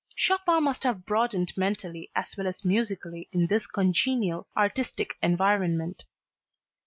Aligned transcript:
Chopin 0.15 0.63
must 0.63 0.81
have 0.83 1.05
broadened 1.05 1.53
mentally 1.55 2.09
as 2.15 2.35
well 2.35 2.47
as 2.47 2.65
musically 2.65 3.29
in 3.31 3.45
this 3.45 3.67
congenial, 3.67 4.47
artistic 4.57 5.13
environment. 5.21 6.05